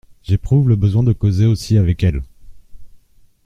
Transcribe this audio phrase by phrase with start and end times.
[0.23, 2.23] J’éprouve le besoin de causer aussi avec elle!…